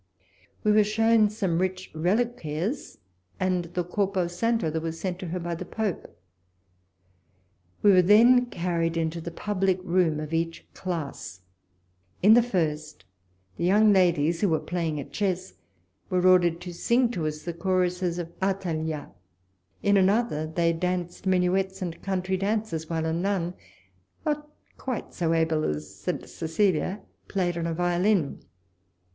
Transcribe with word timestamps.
We 0.63 0.71
were 0.71 0.83
shown 0.83 1.29
some 1.29 1.59
rich 1.59 1.91
reliquaires 1.93 2.97
and 3.39 3.65
the 3.65 3.83
corpo 3.83 4.25
santo 4.25 4.71
that 4.71 4.81
was 4.81 4.99
sent 4.99 5.19
to 5.19 5.27
her 5.27 5.39
by 5.39 5.53
the 5.53 5.63
Pope. 5.63 6.19
We 7.83 7.91
were 7.91 8.01
then 8.01 8.47
carried 8.47 8.97
into 8.97 9.21
the 9.21 9.29
public 9.29 9.79
room 9.83 10.19
of 10.19 10.33
each 10.33 10.65
class. 10.73 11.41
In 12.23 12.33
the 12.33 12.41
first, 12.41 13.05
the 13.57 13.63
young 13.63 13.93
ladies, 13.93 14.41
who 14.41 14.49
were 14.49 14.59
playing 14.59 14.99
at 14.99 15.11
chess, 15.11 15.53
were 16.09 16.25
ordered 16.25 16.59
to 16.61 16.73
sing 16.73 17.11
to 17.11 17.27
us 17.27 17.43
the 17.43 17.53
choruses 17.53 18.17
of 18.17 18.33
Athaliah; 18.43 19.11
in 19.83 19.97
another, 19.97 20.47
they 20.47 20.73
danced 20.73 21.27
minuets 21.27 21.79
and 21.79 22.01
country 22.01 22.37
dances, 22.37 22.89
while 22.89 23.05
a 23.05 23.13
nun, 23.13 23.53
not 24.25 24.49
quite 24.79 25.13
so 25.13 25.31
able 25.35 25.63
as 25.63 25.95
St. 25.95 26.27
Cecilia, 26.27 27.01
played 27.27 27.55
on 27.55 27.67
a 27.67 27.73
violin. 27.75 28.41